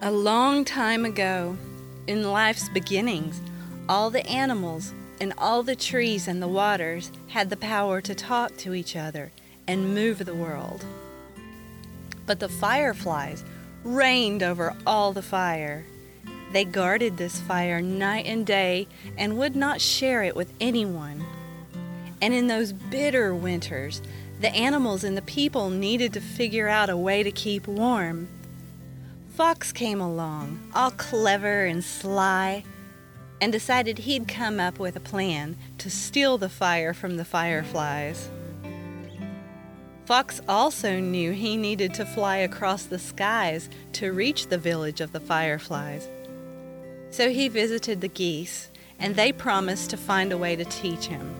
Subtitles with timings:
[0.00, 1.56] A long time ago,
[2.06, 3.40] in life's beginnings,
[3.88, 8.56] all the animals and all the trees and the waters had the power to talk
[8.58, 9.32] to each other
[9.66, 10.84] and move the world.
[12.26, 13.42] But the fireflies
[13.82, 15.84] reigned over all the fire.
[16.52, 21.24] They guarded this fire night and day and would not share it with anyone.
[22.22, 24.00] And in those bitter winters,
[24.40, 28.28] the animals and the people needed to figure out a way to keep warm.
[29.38, 32.64] Fox came along, all clever and sly,
[33.40, 38.28] and decided he'd come up with a plan to steal the fire from the fireflies.
[40.06, 45.12] Fox also knew he needed to fly across the skies to reach the village of
[45.12, 46.08] the fireflies.
[47.10, 51.32] So he visited the geese, and they promised to find a way to teach him.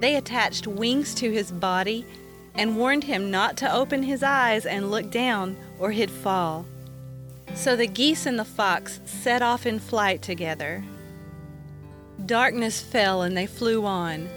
[0.00, 2.06] They attached wings to his body
[2.54, 6.66] and warned him not to open his eyes and look down or he'd fall.
[7.54, 10.84] So the geese and the fox set off in flight together.
[12.24, 14.28] Darkness fell and they flew on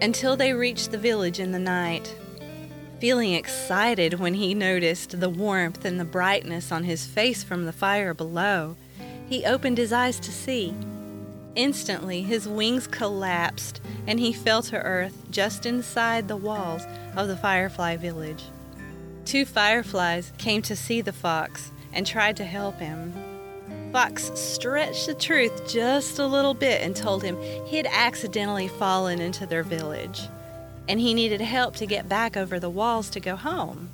[0.00, 2.14] until they reached the village in the night.
[3.00, 7.72] Feeling excited when he noticed the warmth and the brightness on his face from the
[7.72, 8.76] fire below,
[9.28, 10.74] he opened his eyes to see.
[11.54, 16.82] Instantly, his wings collapsed and he fell to earth just inside the walls
[17.16, 18.44] of the firefly village.
[19.24, 23.12] Two fireflies came to see the fox and tried to help him.
[23.92, 29.20] Fox stretched the truth just a little bit and told him he had accidentally fallen
[29.20, 30.22] into their village
[30.88, 33.88] and he needed help to get back over the walls to go home.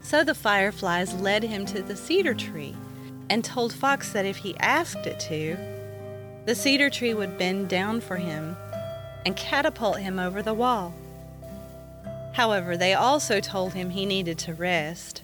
[0.00, 2.74] So the fireflies led him to the cedar tree
[3.30, 5.56] and told Fox that if he asked it to,
[6.44, 8.56] the cedar tree would bend down for him
[9.24, 10.94] and catapult him over the wall.
[12.36, 15.22] However, they also told him he needed to rest.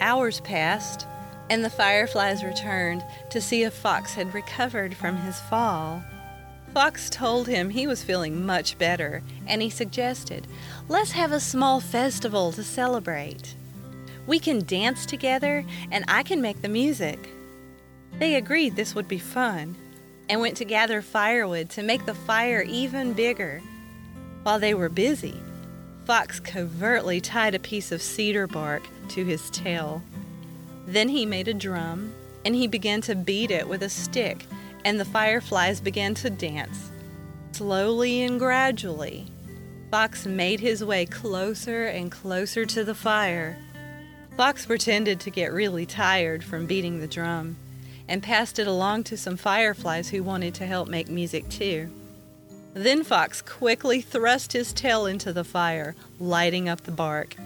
[0.00, 1.06] Hours passed,
[1.48, 6.02] and the fireflies returned to see if Fox had recovered from his fall.
[6.74, 10.48] Fox told him he was feeling much better, and he suggested,
[10.88, 13.54] Let's have a small festival to celebrate.
[14.26, 17.28] We can dance together, and I can make the music.
[18.18, 19.76] They agreed this would be fun
[20.28, 23.62] and went to gather firewood to make the fire even bigger.
[24.42, 25.40] While they were busy,
[26.04, 30.02] Fox covertly tied a piece of cedar bark to his tail.
[30.86, 32.12] Then he made a drum
[32.44, 34.46] and he began to beat it with a stick,
[34.84, 36.90] and the fireflies began to dance.
[37.52, 39.26] Slowly and gradually,
[39.90, 43.58] Fox made his way closer and closer to the fire.
[44.36, 47.56] Fox pretended to get really tired from beating the drum
[48.08, 51.90] and passed it along to some fireflies who wanted to help make music too.
[52.74, 57.36] Then Fox quickly thrust his tail into the fire, lighting up the bark.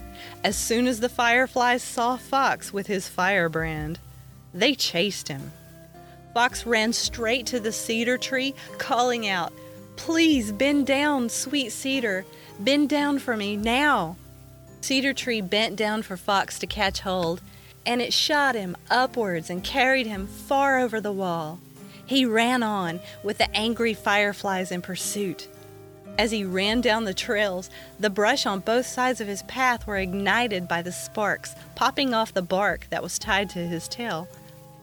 [0.42, 3.98] As soon as the fireflies saw Fox with his firebrand,
[4.52, 5.52] they chased him.
[6.34, 9.52] Fox ran straight to the cedar tree, calling out,
[9.96, 12.24] Please bend down, sweet cedar.
[12.58, 14.16] Bend down for me now.
[14.80, 17.40] Cedar tree bent down for Fox to catch hold,
[17.86, 21.60] and it shot him upwards and carried him far over the wall.
[22.06, 25.48] He ran on with the angry fireflies in pursuit.
[26.16, 29.96] As he ran down the trails, the brush on both sides of his path were
[29.96, 34.28] ignited by the sparks popping off the bark that was tied to his tail.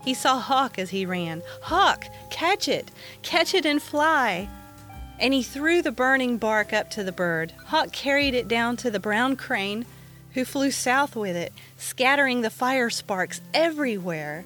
[0.03, 1.43] He saw Hawk as he ran.
[1.61, 2.91] Hawk, catch it!
[3.21, 4.49] Catch it and fly!
[5.19, 7.53] And he threw the burning bark up to the bird.
[7.67, 9.85] Hawk carried it down to the brown crane,
[10.33, 14.43] who flew south with it, scattering the fire sparks everywhere.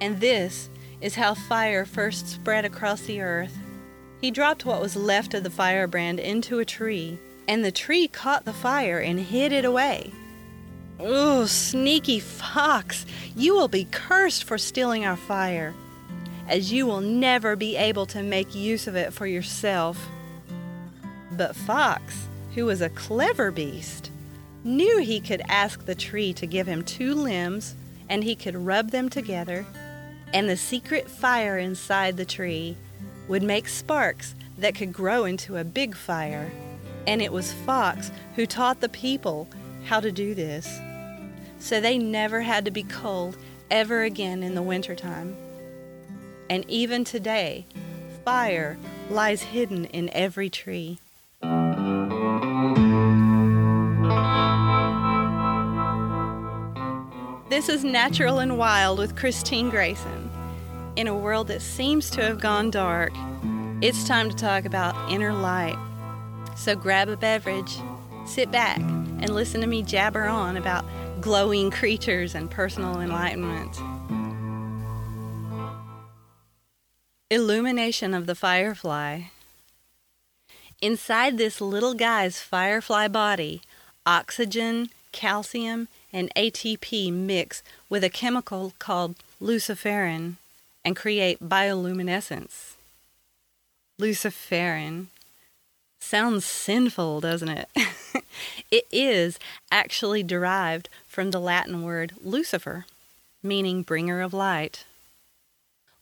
[0.00, 3.56] And this is how fire first spread across the earth.
[4.20, 8.44] He dropped what was left of the firebrand into a tree, and the tree caught
[8.44, 10.12] the fire and hid it away.
[10.98, 13.04] Oh, sneaky fox,
[13.36, 15.74] you will be cursed for stealing our fire,
[16.48, 20.08] as you will never be able to make use of it for yourself.
[21.32, 24.10] But Fox, who was a clever beast,
[24.64, 27.74] knew he could ask the tree to give him two limbs
[28.08, 29.66] and he could rub them together,
[30.32, 32.76] and the secret fire inside the tree
[33.28, 36.50] would make sparks that could grow into a big fire.
[37.06, 39.48] And it was Fox who taught the people
[39.84, 40.80] how to do this.
[41.58, 43.36] So they never had to be cold
[43.70, 45.36] ever again in the wintertime.
[46.48, 47.66] And even today,
[48.24, 48.78] fire
[49.10, 50.98] lies hidden in every tree.
[57.56, 60.30] This is Natural and Wild with Christine Grayson.
[60.94, 63.14] In a world that seems to have gone dark,
[63.80, 65.78] it's time to talk about inner light.
[66.54, 67.78] So grab a beverage,
[68.26, 70.84] sit back, and listen to me jabber on about
[71.22, 73.74] glowing creatures and personal enlightenment.
[77.30, 79.22] Illumination of the firefly.
[80.82, 83.62] Inside this little guy's firefly body,
[84.04, 90.36] oxygen, calcium, and ATP mix with a chemical called luciferin
[90.82, 92.72] and create bioluminescence.
[94.00, 95.08] Luciferin
[96.00, 97.68] sounds sinful, doesn't it?
[98.70, 99.38] it is
[99.70, 102.86] actually derived from the Latin word Lucifer,
[103.42, 104.86] meaning bringer of light.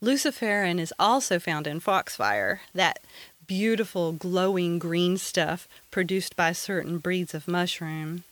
[0.01, 2.99] Luciferin is also found in foxfire, that
[3.47, 8.23] beautiful glowing green stuff produced by certain breeds of mushroom.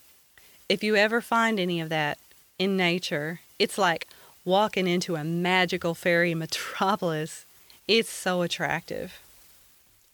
[0.73, 2.17] If you ever find any of that
[2.57, 4.07] in nature, it's like
[4.43, 7.45] walking into a magical fairy metropolis.
[7.87, 9.21] It's so attractive.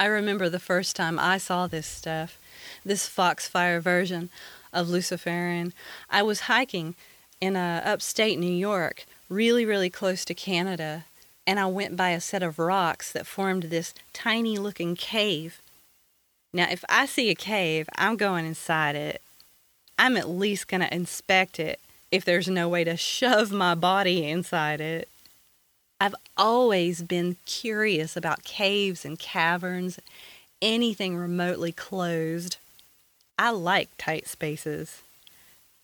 [0.02, 2.38] I remember the first time I saw this stuff,
[2.84, 4.32] this foxfire version
[4.74, 5.72] of luciferin.
[6.10, 6.96] I was hiking
[7.40, 11.06] in uh, upstate New York, really, really close to Canada,
[11.48, 15.62] and I went by a set of rocks that formed this tiny looking cave.
[16.52, 19.22] Now, if I see a cave, I'm going inside it.
[20.00, 21.78] I'm at least going to inspect it
[22.10, 25.10] if there's no way to shove my body inside it.
[26.00, 30.00] I've always been curious about caves and caverns,
[30.62, 32.56] anything remotely closed.
[33.38, 35.02] I like tight spaces.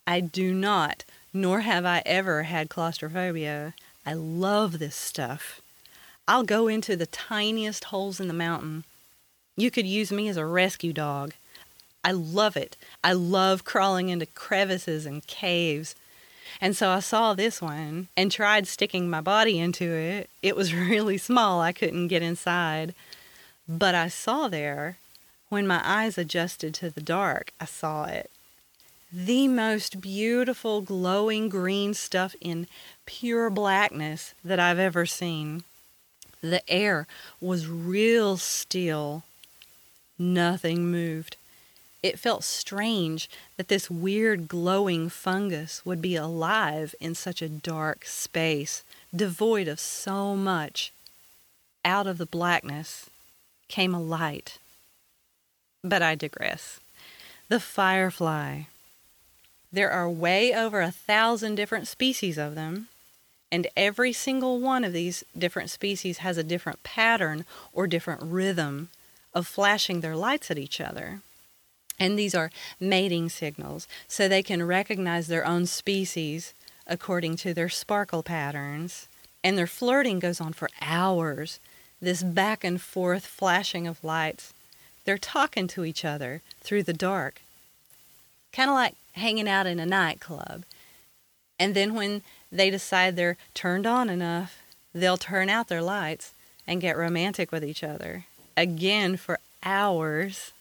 [0.06, 1.04] I do not,
[1.34, 3.74] nor have I ever had claustrophobia.
[4.06, 5.60] I love this stuff.
[6.26, 8.84] I'll go into the tiniest holes in the mountain.
[9.58, 11.34] You could use me as a rescue dog.
[12.06, 12.76] I love it.
[13.04, 15.94] I love crawling into crevices and caves.
[16.60, 20.30] And so I saw this one and tried sticking my body into it.
[20.42, 22.94] It was really small, I couldn't get inside.
[23.68, 24.98] But I saw there,
[25.48, 28.30] when my eyes adjusted to the dark, I saw it
[29.12, 32.66] the most beautiful glowing green stuff in
[33.06, 35.64] pure blackness that I've ever seen.
[36.42, 37.06] The air
[37.40, 39.22] was real still.
[40.18, 41.36] Nothing moved.
[42.06, 48.04] It felt strange that this weird glowing fungus would be alive in such a dark
[48.04, 50.92] space, devoid of so much.
[51.84, 53.10] Out of the blackness
[53.66, 54.58] came a light.
[55.82, 56.78] But I digress.
[57.48, 58.66] The firefly.
[59.72, 62.86] There are way over a thousand different species of them,
[63.50, 68.90] and every single one of these different species has a different pattern or different rhythm
[69.34, 71.20] of flashing their lights at each other.
[71.98, 76.52] And these are mating signals, so they can recognize their own species
[76.86, 79.08] according to their sparkle patterns.
[79.42, 81.60] And their flirting goes on for hours,
[82.00, 84.52] this back and forth flashing of lights.
[85.04, 87.40] They're talking to each other through the dark.
[88.52, 90.64] Kind of like hanging out in a nightclub.
[91.58, 92.22] And then when
[92.52, 94.58] they decide they're turned on enough,
[94.92, 96.32] they'll turn out their lights
[96.66, 98.24] and get romantic with each other
[98.56, 100.52] again for hours.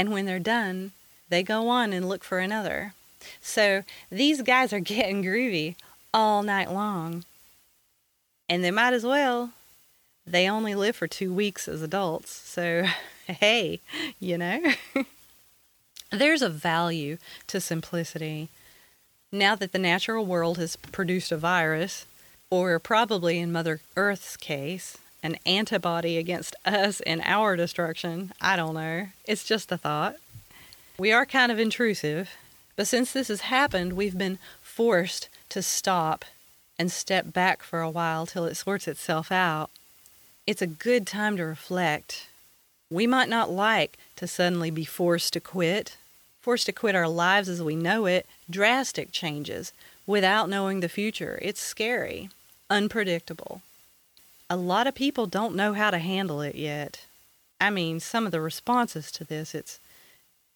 [0.00, 0.92] And when they're done,
[1.28, 2.94] they go on and look for another.
[3.42, 5.74] So these guys are getting groovy
[6.14, 7.26] all night long.
[8.48, 9.52] And they might as well.
[10.26, 12.30] They only live for two weeks as adults.
[12.30, 12.86] So,
[13.26, 13.80] hey,
[14.18, 14.72] you know?
[16.10, 17.18] There's a value
[17.48, 18.48] to simplicity.
[19.30, 22.06] Now that the natural world has produced a virus,
[22.48, 28.74] or probably in Mother Earth's case, an antibody against us and our destruction, I don't
[28.74, 29.08] know.
[29.24, 30.16] It's just a thought.
[30.98, 32.30] We are kind of intrusive,
[32.76, 36.24] but since this has happened, we've been forced to stop
[36.78, 39.70] and step back for a while till it sorts itself out.
[40.46, 42.28] It's a good time to reflect.
[42.90, 45.96] We might not like to suddenly be forced to quit,
[46.40, 49.72] forced to quit our lives as we know it, drastic changes
[50.06, 51.38] without knowing the future.
[51.42, 52.30] It's scary,
[52.68, 53.62] unpredictable.
[54.50, 57.06] A lot of people don't know how to handle it yet.
[57.58, 59.80] I mean, some of the responses to this, it's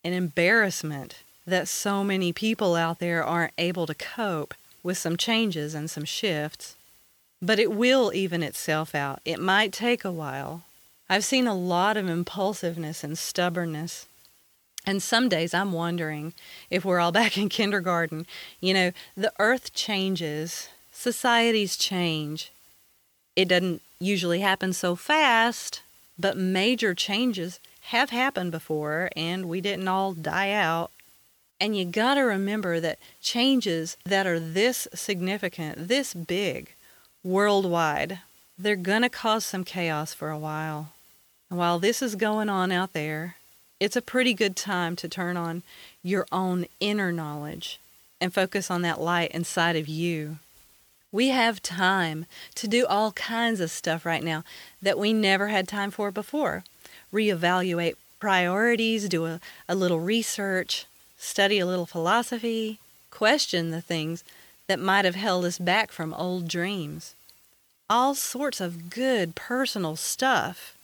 [0.02, 5.74] an embarrassment that so many people out there aren't able to cope with some changes
[5.74, 6.76] and some shifts.
[7.40, 9.20] But it will even itself out.
[9.24, 10.64] It might take a while.
[11.08, 14.06] I've seen a lot of impulsiveness and stubbornness
[14.86, 16.34] and some days I'm wondering
[16.70, 18.26] if we're all back in kindergarten.
[18.60, 22.50] You know, the earth changes, societies change.
[23.36, 25.82] It doesn't usually happen so fast,
[26.18, 30.90] but major changes have happened before and we didn't all die out.
[31.60, 36.74] And you got to remember that changes that are this significant, this big,
[37.22, 38.20] worldwide,
[38.58, 40.92] they're going to cause some chaos for a while.
[41.50, 43.36] And while this is going on out there,
[43.80, 45.62] it's a pretty good time to turn on
[46.02, 47.80] your own inner knowledge
[48.20, 50.38] and focus on that light inside of you.
[51.14, 54.42] We have time to do all kinds of stuff right now
[54.82, 56.64] that we never had time for before.
[57.12, 62.80] Reevaluate priorities, do a, a little research, study a little philosophy,
[63.12, 64.24] question the things
[64.66, 67.14] that might have held us back from old dreams.
[67.88, 70.76] All sorts of good personal stuff.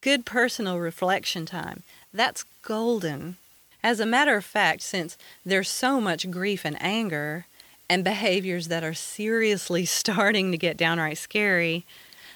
[0.00, 1.82] Good personal reflection time.
[2.14, 3.36] That's golden.
[3.82, 7.46] As a matter of fact, since there's so much grief and anger,
[7.90, 11.84] and behaviors that are seriously starting to get downright scary,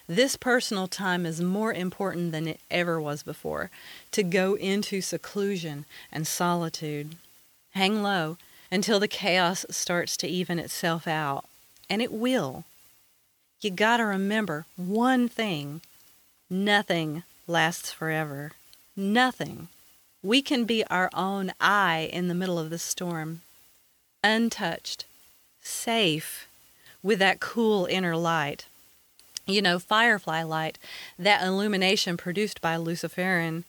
[0.08, 3.70] this personal time is more important than it ever was before.
[4.10, 7.16] To go into seclusion and solitude.
[7.70, 8.36] Hang low
[8.70, 11.44] until the chaos starts to even itself out.
[11.88, 12.64] And it will.
[13.60, 15.80] You gotta remember one thing
[16.50, 18.52] nothing lasts forever.
[18.96, 19.68] Nothing.
[20.22, 23.42] We can be our own eye in the middle of the storm,
[24.22, 25.04] untouched,
[25.66, 26.46] safe
[27.02, 28.66] with that cool inner light.
[29.46, 30.78] You know, firefly light,
[31.18, 33.64] that illumination produced by luciferin,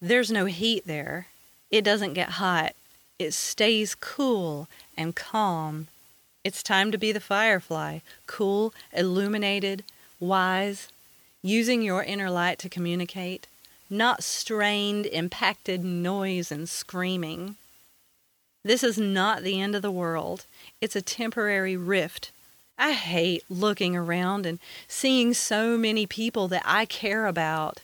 [0.00, 1.28] there's no heat there.
[1.70, 2.74] It doesn't get hot.
[3.18, 5.88] It stays cool and calm.
[6.44, 9.82] It's time to be the firefly, cool, illuminated,
[10.20, 10.88] wise,
[11.40, 13.46] using your inner light to communicate,
[13.88, 17.56] not strained, impacted noise and screaming.
[18.64, 20.46] This is not the end of the world.
[20.80, 22.32] It's a temporary rift.
[22.78, 27.80] I hate looking around and seeing so many people that I care about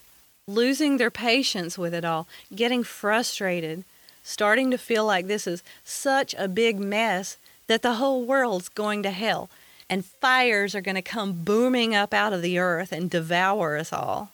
[0.48, 3.84] losing their patience with it all, getting frustrated,
[4.22, 7.36] starting to feel like this is such a big mess
[7.68, 9.48] that the whole world's going to hell
[9.88, 13.92] and fires are going to come booming up out of the earth and devour us
[13.92, 14.30] all.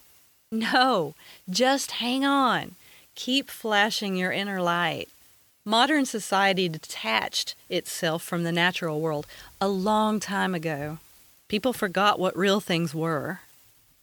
[0.52, 1.14] No,
[1.48, 2.76] just hang on.
[3.14, 5.08] Keep flashing your inner light.
[5.68, 9.26] Modern society detached itself from the natural world
[9.60, 10.98] a long time ago.
[11.48, 13.40] People forgot what real things were.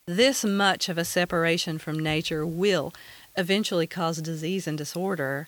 [0.05, 2.93] This much of a separation from nature will
[3.38, 5.48] eventually cause disease and disorder.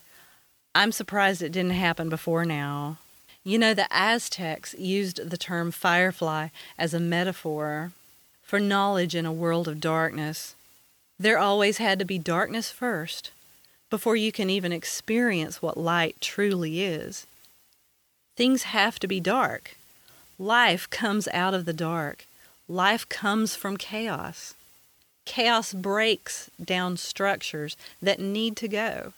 [0.74, 2.98] I'm surprised it didn't happen before now.
[3.44, 7.92] You know, the Aztecs used the term firefly as a metaphor
[8.42, 10.56] for knowledge in a world of darkness.
[11.20, 13.32] There always had to be darkness first
[13.90, 17.28] before you can even experience what light truly is.
[18.36, 19.78] Things have to be dark.
[20.38, 22.26] Life comes out of the dark.
[22.68, 24.56] Life comes from chaos.
[25.26, 29.14] Chaos breaks down structures that need to go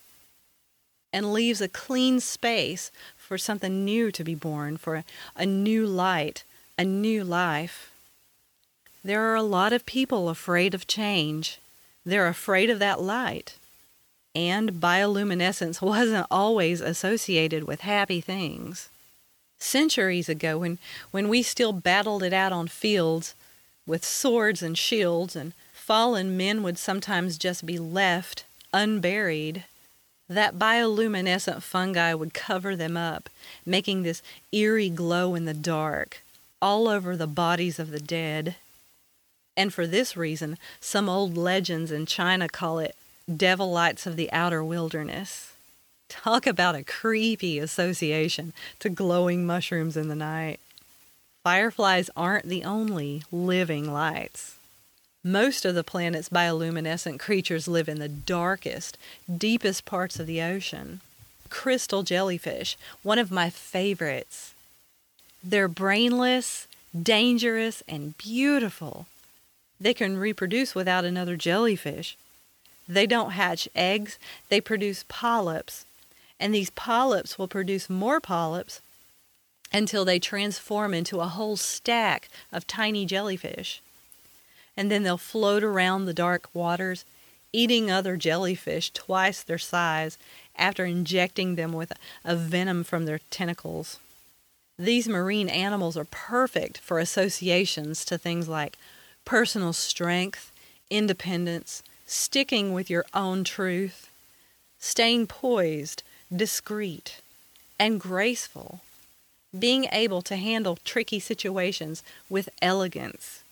[1.12, 5.04] and leaves a clean space for something new to be born, for a,
[5.36, 6.44] a new light,
[6.78, 7.92] a new life.
[9.04, 11.60] There are a lot of people afraid of change.
[12.06, 13.56] They're afraid of that light
[14.38, 18.88] and bioluminescence wasn't always associated with happy things.
[19.58, 20.78] Centuries ago, when,
[21.10, 23.34] when we still battled it out on fields
[23.88, 29.64] with swords and shields, and fallen men would sometimes just be left unburied,
[30.30, 33.30] that bioluminescent fungi would cover them up,
[33.66, 36.22] making this eerie glow in the dark
[36.62, 38.56] all over the bodies of the dead.
[39.56, 42.96] And for this reason, some old legends in China call it
[43.34, 45.54] devil lights of the outer wilderness.
[46.10, 50.60] Talk about a creepy association to glowing mushrooms in the night.
[51.44, 54.56] Fireflies aren't the only living lights.
[55.24, 58.98] Most of the planet's bioluminescent creatures live in the darkest,
[59.38, 61.02] deepest parts of the ocean.
[61.50, 64.54] Crystal jellyfish, one of my favorites.
[65.44, 66.68] They're brainless,
[67.02, 69.08] dangerous, and beautiful.
[69.80, 72.18] They can reproduce without another jellyfish,
[72.88, 74.18] they don't hatch eggs,
[74.50, 75.86] they produce polyps.
[76.40, 78.82] And these polyps will produce more polyps
[79.74, 83.82] until they transform into a whole stack of tiny jellyfish.
[84.76, 87.04] And then they'll float around the dark waters,
[87.52, 90.18] eating other jellyfish twice their size
[90.56, 91.92] after injecting them with
[92.24, 94.00] a venom from their tentacles.
[94.80, 98.78] These marine animals are perfect for associations to things like
[99.26, 100.52] personal strength,
[100.90, 104.10] independence, sticking with your own truth,
[104.80, 106.02] staying poised,
[106.36, 107.22] discreet,
[107.78, 108.82] and graceful,
[109.58, 113.44] being able to handle tricky situations with elegance.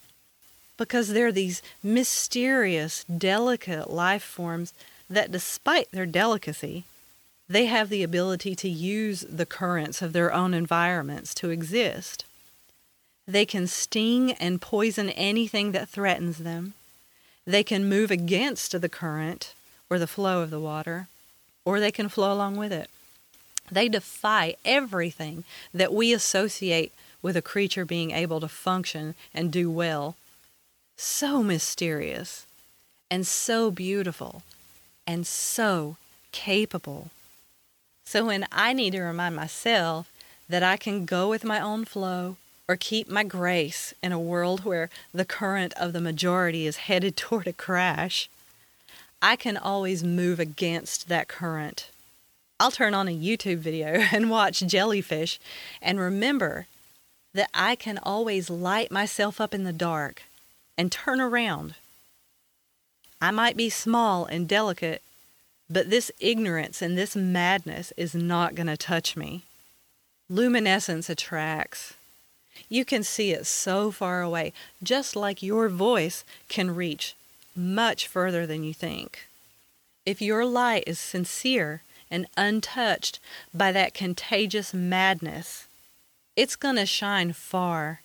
[0.77, 4.74] Because they're these mysterious, delicate life forms
[5.09, 6.85] that, despite their delicacy,
[7.47, 12.25] they have the ability to use the currents of their own environments to exist.
[13.27, 16.74] They can sting and poison anything that threatens them.
[17.45, 19.53] They can move against the current
[19.89, 21.07] or the flow of the water,
[21.63, 22.89] or they can flow along with it.
[23.71, 29.69] They defy everything that we associate with a creature being able to function and do
[29.69, 30.15] well.
[30.97, 32.45] So mysterious,
[33.11, 34.43] and so beautiful,
[35.05, 35.97] and so
[36.31, 37.09] capable.
[38.05, 40.11] So when I need to remind myself
[40.47, 42.37] that I can go with my own flow
[42.67, 47.15] or keep my grace in a world where the current of the majority is headed
[47.17, 48.29] toward a crash,
[49.22, 51.89] I can always move against that current.
[52.60, 55.39] I'll turn on a YouTube video and watch jellyfish
[55.81, 56.67] and remember
[57.34, 60.24] that I can always light myself up in the dark
[60.77, 61.75] and turn around.
[63.22, 65.01] I might be small and delicate,
[65.69, 69.43] but this ignorance and this madness is not going to touch me.
[70.29, 71.93] Luminescence attracts.
[72.69, 77.15] You can see it so far away, just like your voice can reach
[77.55, 79.27] much further than you think.
[80.05, 81.81] If your light is sincere
[82.12, 83.19] and untouched
[83.53, 85.67] by that contagious madness,
[86.35, 88.01] it's going to shine far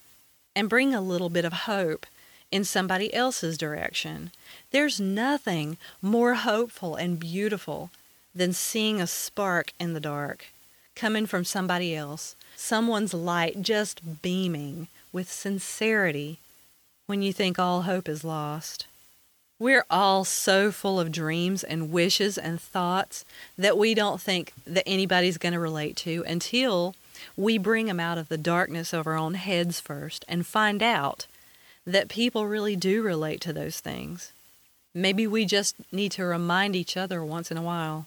[0.55, 2.07] and bring a little bit of hope
[2.51, 4.31] in somebody else's direction.
[4.71, 7.91] There's nothing more hopeful and beautiful
[8.35, 10.47] than seeing a spark in the dark
[10.95, 16.39] coming from somebody else, someone's light just beaming with sincerity
[17.07, 18.87] when you think all hope is lost.
[19.59, 23.25] We're all so full of dreams and wishes and thoughts
[23.59, 26.95] that we don't think that anybody's going to relate to until
[27.37, 31.27] we bring them out of the darkness of our own heads first and find out
[31.87, 34.33] that people really do relate to those things.
[34.95, 38.07] Maybe we just need to remind each other once in a while.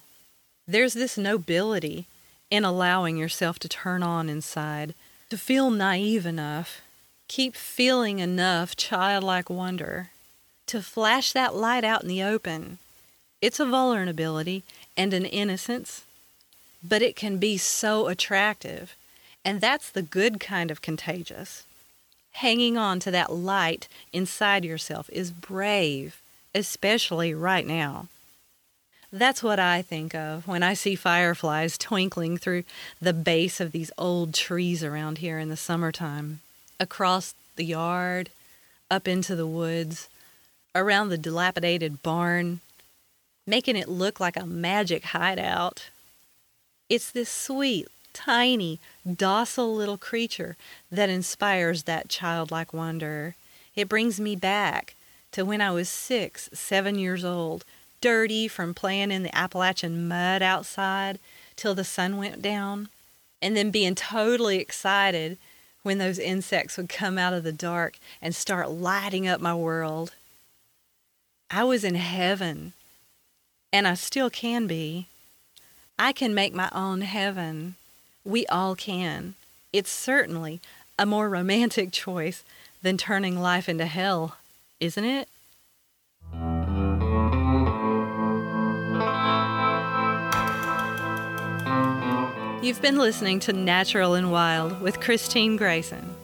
[0.67, 2.07] There's this nobility
[2.53, 4.93] in allowing yourself to turn on inside,
[5.27, 6.81] to feel naive enough,
[7.27, 10.11] keep feeling enough childlike wonder,
[10.67, 12.77] to flash that light out in the open.
[13.41, 14.61] It's a vulnerability
[14.95, 16.03] and an innocence,
[16.87, 18.95] but it can be so attractive.
[19.43, 21.65] And that's the good kind of contagious.
[22.33, 26.21] Hanging on to that light inside yourself is brave,
[26.53, 28.09] especially right now.
[29.15, 32.63] That's what I think of when I see fireflies twinkling through
[32.99, 36.39] the base of these old trees around here in the summertime,
[36.79, 38.31] across the yard,
[38.89, 40.09] up into the woods,
[40.73, 42.61] around the dilapidated barn,
[43.45, 45.91] making it look like a magic hideout.
[46.89, 50.57] It's this sweet, tiny, docile little creature
[50.91, 53.35] that inspires that childlike wonder.
[53.75, 54.95] It brings me back
[55.33, 57.63] to when I was six, seven years old,
[58.03, 61.19] dirty from playing in the Appalachian mud outside
[61.55, 62.89] till the sun went down,
[63.41, 65.37] and then being totally excited
[65.83, 70.11] when those insects would come out of the dark and start lighting up my world.
[71.49, 72.73] I was in heaven,
[73.71, 75.07] and I still can be.
[75.97, 77.75] I can make my own heaven.
[78.25, 79.35] We all can.
[79.71, 80.59] It's certainly
[80.99, 82.43] a more romantic choice
[82.81, 84.35] than turning life into hell,
[84.81, 85.29] isn't it?
[92.63, 96.15] You've been listening to Natural and Wild with Christine Grayson.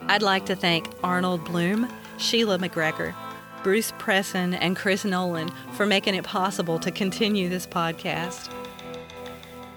[0.00, 3.14] I'd like to thank Arnold Bloom, Sheila McGregor,
[3.62, 8.50] Bruce Presson, and Chris Nolan for making it possible to continue this podcast.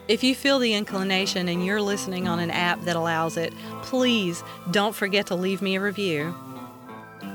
[0.08, 4.44] If you feel the inclination and you're listening on an app that allows it, please
[4.72, 6.34] don't forget to leave me a review.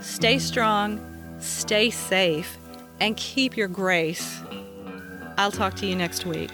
[0.00, 0.98] Stay strong,
[1.38, 2.58] stay safe,
[2.98, 4.40] and keep your grace.
[5.38, 6.50] I'll talk to you next week.